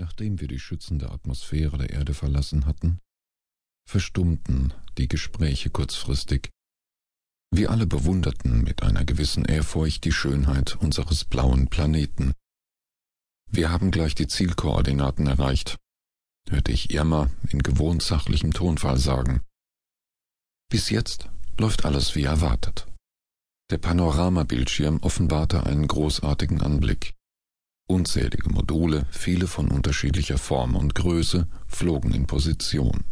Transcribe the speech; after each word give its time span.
Nachdem 0.00 0.40
wir 0.40 0.48
die 0.48 0.58
schützende 0.58 1.10
Atmosphäre 1.10 1.76
der 1.76 1.90
Erde 1.90 2.14
verlassen 2.14 2.64
hatten, 2.64 3.00
verstummten 3.86 4.72
die 4.96 5.08
Gespräche 5.08 5.68
kurzfristig. 5.68 6.48
Wir 7.50 7.70
alle 7.70 7.86
bewunderten 7.86 8.62
mit 8.62 8.82
einer 8.82 9.04
gewissen 9.04 9.44
Ehrfurcht 9.44 10.06
die 10.06 10.12
Schönheit 10.12 10.76
unseres 10.76 11.26
blauen 11.26 11.68
Planeten. 11.68 12.32
Wir 13.50 13.70
haben 13.70 13.90
gleich 13.90 14.14
die 14.14 14.26
Zielkoordinaten 14.26 15.26
erreicht, 15.26 15.76
hörte 16.48 16.72
ich 16.72 16.94
Irma 16.94 17.28
in 17.50 17.58
gewohnt 17.58 18.02
sachlichem 18.02 18.54
Tonfall 18.54 18.96
sagen. 18.96 19.42
Bis 20.70 20.88
jetzt 20.88 21.28
läuft 21.58 21.84
alles 21.84 22.14
wie 22.14 22.24
erwartet. 22.24 22.86
Der 23.70 23.76
Panoramabildschirm 23.76 25.00
offenbarte 25.02 25.66
einen 25.66 25.86
großartigen 25.86 26.62
Anblick. 26.62 27.19
Unzählige 27.90 28.48
Module, 28.50 29.04
viele 29.10 29.48
von 29.48 29.68
unterschiedlicher 29.68 30.38
Form 30.38 30.76
und 30.76 30.94
Größe, 30.94 31.48
flogen 31.66 32.14
in 32.14 32.28
Position. 32.28 33.02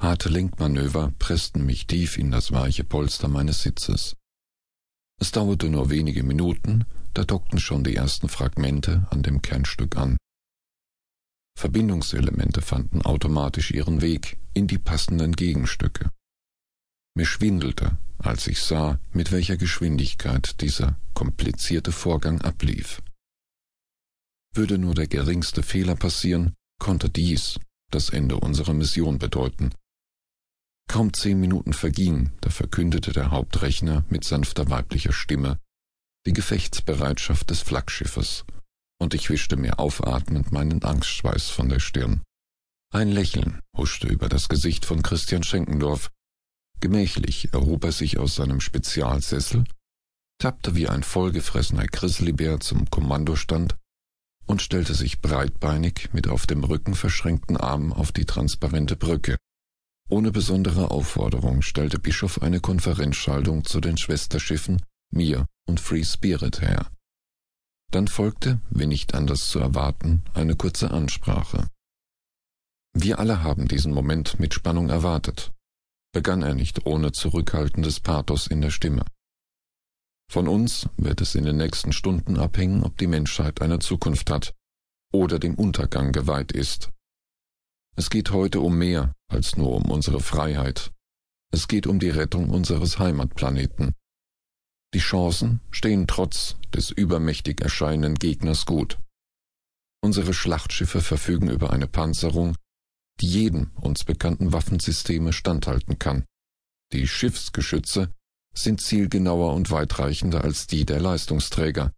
Harte 0.00 0.30
Lenkmanöver 0.30 1.12
pressten 1.18 1.66
mich 1.66 1.86
tief 1.86 2.16
in 2.16 2.30
das 2.30 2.50
weiche 2.50 2.82
Polster 2.82 3.28
meines 3.28 3.60
Sitzes. 3.60 4.16
Es 5.20 5.32
dauerte 5.32 5.68
nur 5.68 5.90
wenige 5.90 6.22
Minuten, 6.22 6.86
da 7.12 7.24
dockten 7.24 7.58
schon 7.58 7.84
die 7.84 7.94
ersten 7.94 8.30
Fragmente 8.30 9.06
an 9.10 9.22
dem 9.22 9.42
Kernstück 9.42 9.98
an. 9.98 10.16
Verbindungselemente 11.54 12.62
fanden 12.62 13.02
automatisch 13.02 13.70
ihren 13.70 14.00
Weg 14.00 14.38
in 14.54 14.66
die 14.66 14.78
passenden 14.78 15.32
Gegenstücke. 15.32 16.08
Mir 17.14 17.26
schwindelte, 17.26 17.98
als 18.16 18.46
ich 18.46 18.62
sah, 18.62 18.98
mit 19.12 19.30
welcher 19.30 19.58
Geschwindigkeit 19.58 20.62
dieser 20.62 20.98
komplizierte 21.12 21.92
Vorgang 21.92 22.40
ablief. 22.40 23.02
Würde 24.54 24.78
nur 24.78 24.94
der 24.94 25.08
geringste 25.08 25.62
Fehler 25.62 25.96
passieren, 25.96 26.54
konnte 26.80 27.10
dies 27.10 27.58
das 27.90 28.10
Ende 28.10 28.36
unserer 28.36 28.72
Mission 28.72 29.18
bedeuten. 29.18 29.70
Kaum 30.88 31.12
zehn 31.12 31.40
Minuten 31.40 31.72
vergingen, 31.72 32.32
da 32.40 32.50
verkündete 32.50 33.12
der 33.12 33.30
Hauptrechner 33.30 34.04
mit 34.08 34.24
sanfter 34.24 34.70
weiblicher 34.70 35.12
Stimme 35.12 35.58
die 36.26 36.32
Gefechtsbereitschaft 36.32 37.50
des 37.50 37.60
Flaggschiffes, 37.60 38.44
und 38.98 39.12
ich 39.12 39.28
wischte 39.28 39.56
mir 39.56 39.78
aufatmend 39.78 40.52
meinen 40.52 40.82
Angstschweiß 40.82 41.50
von 41.50 41.68
der 41.68 41.80
Stirn. 41.80 42.22
Ein 42.92 43.10
Lächeln 43.10 43.60
huschte 43.76 44.06
über 44.06 44.28
das 44.28 44.48
Gesicht 44.48 44.86
von 44.86 45.02
Christian 45.02 45.42
Schenkendorf. 45.42 46.10
Gemächlich 46.80 47.52
erhob 47.52 47.84
er 47.84 47.92
sich 47.92 48.18
aus 48.18 48.36
seinem 48.36 48.60
Spezialsessel, 48.60 49.64
tappte 50.38 50.74
wie 50.74 50.88
ein 50.88 51.02
vollgefressener 51.02 51.86
Grizzlybär 51.86 52.60
zum 52.60 52.88
Kommandostand 52.88 53.76
und 54.46 54.62
stellte 54.62 54.94
sich 54.94 55.20
breitbeinig 55.20 56.10
mit 56.12 56.28
auf 56.28 56.46
dem 56.46 56.64
Rücken 56.64 56.94
verschränkten 56.94 57.56
Armen 57.56 57.92
auf 57.92 58.12
die 58.12 58.24
transparente 58.24 58.96
Brücke. 58.96 59.36
Ohne 60.08 60.30
besondere 60.30 60.90
Aufforderung 60.90 61.62
stellte 61.62 61.98
Bischof 61.98 62.42
eine 62.42 62.60
Konferenzschaltung 62.60 63.64
zu 63.64 63.80
den 63.80 63.96
Schwesterschiffen 63.96 64.82
mir 65.10 65.46
und 65.66 65.80
Free 65.80 66.04
Spirit 66.04 66.60
her. 66.60 66.90
Dann 67.90 68.08
folgte, 68.08 68.60
wie 68.70 68.86
nicht 68.86 69.14
anders 69.14 69.48
zu 69.48 69.60
erwarten, 69.60 70.22
eine 70.34 70.56
kurze 70.56 70.90
Ansprache. 70.90 71.68
Wir 72.92 73.18
alle 73.18 73.42
haben 73.42 73.68
diesen 73.68 73.92
Moment 73.92 74.38
mit 74.38 74.54
Spannung 74.54 74.88
erwartet, 74.90 75.52
begann 76.12 76.42
er 76.42 76.54
nicht 76.54 76.86
ohne 76.86 77.12
zurückhaltendes 77.12 78.00
Pathos 78.00 78.46
in 78.46 78.60
der 78.60 78.70
Stimme. 78.70 79.04
Von 80.30 80.48
uns 80.48 80.88
wird 80.96 81.20
es 81.20 81.34
in 81.34 81.44
den 81.44 81.56
nächsten 81.56 81.92
Stunden 81.92 82.38
abhängen, 82.38 82.82
ob 82.82 82.98
die 82.98 83.06
Menschheit 83.06 83.62
eine 83.62 83.78
Zukunft 83.78 84.30
hat 84.30 84.54
oder 85.12 85.38
dem 85.38 85.54
Untergang 85.54 86.12
geweiht 86.12 86.52
ist. 86.52 86.90
Es 87.96 88.10
geht 88.10 88.30
heute 88.30 88.60
um 88.60 88.76
mehr 88.76 89.14
als 89.28 89.56
nur 89.56 89.72
um 89.76 89.90
unsere 89.90 90.20
Freiheit. 90.20 90.92
Es 91.52 91.68
geht 91.68 91.86
um 91.86 92.00
die 92.00 92.10
Rettung 92.10 92.50
unseres 92.50 92.98
Heimatplaneten. 92.98 93.94
Die 94.92 94.98
Chancen 94.98 95.60
stehen 95.70 96.06
trotz 96.06 96.56
des 96.72 96.90
übermächtig 96.90 97.60
erscheinenden 97.60 98.16
Gegners 98.16 98.66
gut. 98.66 98.98
Unsere 100.02 100.34
Schlachtschiffe 100.34 101.00
verfügen 101.00 101.48
über 101.48 101.72
eine 101.72 101.86
Panzerung, 101.86 102.56
die 103.20 103.28
jedem 103.28 103.70
uns 103.76 104.04
bekannten 104.04 104.52
Waffensysteme 104.52 105.32
standhalten 105.32 105.98
kann. 105.98 106.24
Die 106.92 107.06
Schiffsgeschütze 107.06 108.12
sind 108.54 108.80
zielgenauer 108.80 109.54
und 109.54 109.70
weitreichender 109.70 110.44
als 110.44 110.66
die 110.66 110.84
der 110.84 111.00
Leistungsträger. 111.00 111.92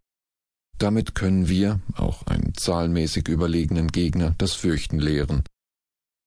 Damit 0.77 1.15
können 1.15 1.47
wir 1.47 1.79
auch 1.95 2.23
einen 2.27 2.53
zahlenmäßig 2.55 3.27
überlegenen 3.27 3.87
Gegner 3.87 4.35
das 4.37 4.53
Fürchten 4.53 4.99
lehren. 4.99 5.43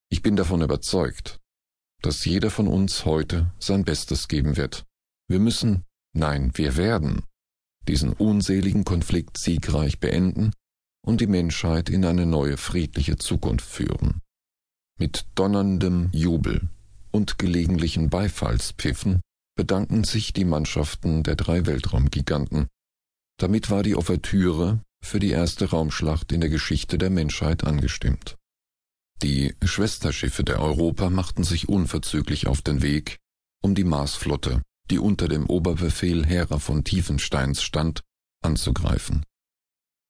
Ich 0.09 0.21
bin 0.21 0.35
davon 0.35 0.61
überzeugt, 0.61 1.39
dass 2.01 2.25
jeder 2.25 2.49
von 2.49 2.67
uns 2.67 3.05
heute 3.05 3.53
sein 3.59 3.85
Bestes 3.85 4.27
geben 4.27 4.57
wird. 4.57 4.85
Wir 5.29 5.39
müssen, 5.39 5.85
nein, 6.13 6.51
wir 6.55 6.75
werden, 6.75 7.23
diesen 7.87 8.11
unseligen 8.13 8.83
Konflikt 8.83 9.37
siegreich 9.37 9.99
beenden 9.99 10.51
und 11.05 11.21
die 11.21 11.27
Menschheit 11.27 11.89
in 11.89 12.03
eine 12.05 12.25
neue 12.25 12.57
friedliche 12.57 13.17
Zukunft 13.17 13.65
führen. 13.65 14.19
Mit 14.99 15.25
donnerndem 15.35 16.09
Jubel 16.11 16.69
und 17.11 17.37
gelegentlichen 17.37 18.09
Beifallspfiffen 18.09 19.21
bedanken 19.55 20.03
sich 20.03 20.33
die 20.33 20.45
Mannschaften 20.45 21.23
der 21.23 21.35
drei 21.35 21.65
Weltraumgiganten. 21.65 22.67
Damit 23.37 23.69
war 23.69 23.83
die 23.83 23.95
Ouvertüre 23.95 24.81
für 25.03 25.19
die 25.19 25.31
erste 25.31 25.69
Raumschlacht 25.69 26.31
in 26.31 26.41
der 26.41 26.49
Geschichte 26.49 26.97
der 26.97 27.09
Menschheit 27.09 27.63
angestimmt. 27.63 28.37
Die 29.21 29.55
Schwesterschiffe 29.63 30.43
der 30.43 30.59
Europa 30.59 31.09
machten 31.09 31.43
sich 31.43 31.69
unverzüglich 31.69 32.47
auf 32.47 32.61
den 32.61 32.81
Weg, 32.81 33.17
um 33.61 33.75
die 33.75 33.83
Marsflotte, 33.83 34.61
die 34.89 34.99
unter 34.99 35.27
dem 35.27 35.45
Oberbefehl 35.45 36.25
Hera 36.25 36.59
von 36.59 36.83
Tiefensteins 36.83 37.61
stand, 37.61 38.01
anzugreifen. 38.43 39.23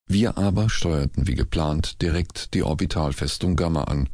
Wir 0.08 0.38
aber 0.38 0.70
steuerten 0.70 1.28
wie 1.28 1.36
geplant 1.36 2.02
direkt 2.02 2.54
die 2.54 2.64
Orbitalfestung 2.64 3.56
Gamma 3.56 3.84
an. 3.84 4.10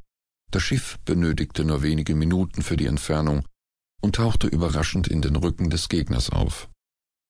Das 0.51 0.63
Schiff 0.63 0.97
benötigte 1.05 1.63
nur 1.63 1.81
wenige 1.81 2.15
Minuten 2.15 2.61
für 2.61 2.77
die 2.77 2.85
Entfernung 2.85 3.45
und 4.02 4.16
tauchte 4.16 4.47
überraschend 4.47 5.08
in 5.08 5.22
den 5.22 5.35
Rücken 5.35 5.69
des 5.69 5.90
Gegners 5.90 6.30
auf. 6.30 6.69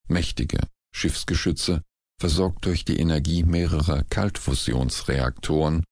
Mächtige 0.08 0.60
Schiffsgeschütze, 0.98 1.84
versorgt 2.20 2.66
durch 2.66 2.84
die 2.84 3.00
Energie 3.00 3.44
mehrerer 3.44 4.04
Kaltfusionsreaktoren, 4.04 5.84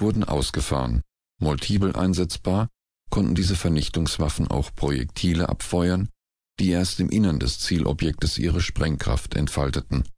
wurden 0.00 0.24
ausgefahren. 0.24 1.02
Multiple 1.40 1.94
einsetzbar 1.94 2.68
konnten 3.10 3.34
diese 3.34 3.56
Vernichtungswaffen 3.56 4.48
auch 4.48 4.74
Projektile 4.74 5.48
abfeuern, 5.48 6.08
die 6.58 6.70
erst 6.70 6.98
im 7.00 7.10
Innern 7.10 7.38
des 7.38 7.58
Zielobjektes 7.60 8.38
ihre 8.38 8.60
Sprengkraft 8.60 9.36
entfalteten. 9.36 10.08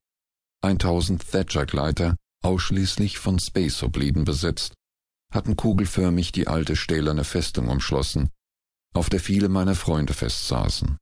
1000 0.63 1.29
Thatcher-Gleiter, 1.29 2.17
ausschließlich 2.43 3.19
von 3.19 3.39
Space-Hopliden 3.39 4.25
besetzt, 4.25 4.75
hatten 5.33 5.57
kugelförmig 5.57 6.33
die 6.33 6.47
alte 6.47 6.77
stählerne 6.77 7.25
Festung 7.25 7.69
umschlossen, 7.69 8.31
auf 8.95 9.09
der 9.09 9.21
viele 9.21 9.49
meiner 9.49 9.75
Freunde 9.75 10.15
festsaßen. 10.15 10.99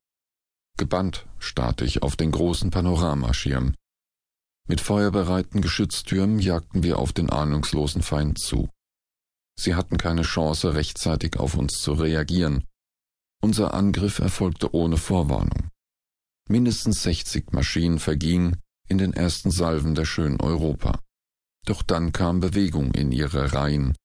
Gebannt 0.77 1.27
starrte 1.39 1.85
ich 1.85 2.03
auf 2.03 2.17
den 2.17 2.31
großen 2.31 2.71
Panoramaschirm. 2.71 3.75
Mit 4.69 4.81
feuerbereiten 4.81 5.63
Geschütztürmen 5.63 6.39
jagten 6.39 6.83
wir 6.83 6.99
auf 6.99 7.13
den 7.13 7.31
ahnungslosen 7.31 8.03
Feind 8.03 8.39
zu. 8.39 8.69
Sie 9.59 9.75
hatten 9.75 9.97
keine 9.97 10.23
Chance, 10.23 10.75
rechtzeitig 10.75 11.39
auf 11.39 11.55
uns 11.57 11.81
zu 11.81 11.95
reagieren. 11.95 12.65
Unser 13.41 13.75
Angriff 13.75 14.19
erfolgte 14.19 14.75
ohne 14.75 14.97
Vorwarnung. 14.97 15.71
Mindestens 16.49 17.03
sechzig 17.03 17.53
Maschinen 17.53 17.99
vergingen 17.99 18.61
in 18.89 18.99
den 18.99 19.13
ersten 19.13 19.51
Salven 19.51 19.95
der 19.95 20.05
schönen 20.05 20.41
Europa. 20.41 21.01
Doch 21.65 21.83
dann 21.83 22.13
kam 22.13 22.41
Bewegung 22.41 22.93
in 22.95 23.13
ihre 23.13 23.53
Reihen, 23.53 23.97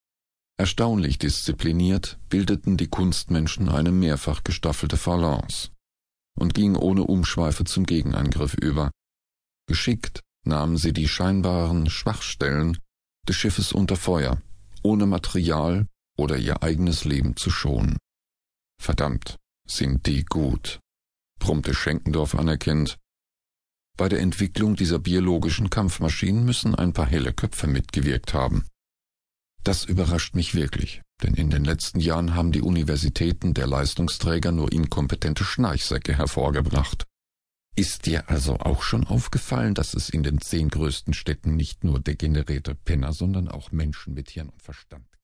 Erstaunlich 0.58 1.18
diszipliniert 1.18 2.20
bildeten 2.30 2.78
die 2.78 2.88
Kunstmenschen 2.88 3.70
eine 3.70 3.92
mehrfach 3.92 4.44
gestaffelte 4.44 4.98
Phalanx 4.98 5.72
und 6.40 6.54
gingen 6.54 6.76
ohne 6.76 7.04
Umschweife 7.04 7.64
zum 7.64 7.86
Gegenangriff 7.86 8.54
über. 8.54 8.92
Geschickt 9.68 10.22
nahmen 10.46 10.78
sie 10.78 10.94
die 10.94 11.08
scheinbaren 11.08 11.90
Schwachstellen 11.90 12.78
des 13.28 13.36
Schiffes 13.36 13.72
unter 13.72 13.96
Feuer, 13.96 14.42
ohne 14.84 15.06
Material 15.06 15.88
oder 16.18 16.38
ihr 16.38 16.62
eigenes 16.62 17.06
Leben 17.06 17.36
zu 17.36 17.50
schonen. 17.50 17.98
Verdammt, 18.80 19.38
sind 19.66 20.06
die 20.06 20.24
gut, 20.26 20.80
brummte 21.40 21.74
Schenkendorf 21.74 22.36
anerkennt. 22.36 22.98
Bei 23.98 24.10
der 24.10 24.20
Entwicklung 24.20 24.76
dieser 24.76 25.00
biologischen 25.00 25.70
Kampfmaschinen 25.70 26.44
müssen 26.46 26.76
ein 26.76 26.94
paar 26.94 27.06
helle 27.06 27.34
Köpfe 27.34 27.68
mitgewirkt 27.68 28.34
haben. 28.34 28.66
Das 29.64 29.86
überrascht 29.86 30.36
mich 30.36 30.56
wirklich, 30.56 31.02
denn 31.22 31.36
in 31.36 31.50
den 31.50 31.64
letzten 31.64 32.02
Jahren 32.02 32.36
haben 32.36 32.52
die 32.52 32.62
Universitäten 32.62 33.54
der 33.54 33.66
Leistungsträger 33.66 34.52
nur 34.52 34.72
inkompetente 34.72 35.46
Schnarchsäcke 35.46 36.18
hervorgebracht. 36.18 37.06
Ist 37.76 38.06
dir 38.06 38.30
also 38.30 38.60
auch 38.60 38.84
schon 38.84 39.08
aufgefallen, 39.08 39.74
dass 39.74 39.94
es 39.94 40.10
in 40.10 40.22
den 40.22 40.42
zehn 40.42 40.70
größten 40.70 41.14
Städten 41.14 41.56
nicht 41.56 41.84
nur 41.84 42.00
degenerierte 42.00 42.76
Penner, 42.76 43.14
sondern 43.14 43.48
auch 43.48 43.72
Menschen 43.72 44.14
mit 44.14 44.30
Hirn 44.30 44.50
und 44.50 44.62
Verstand 44.62 45.06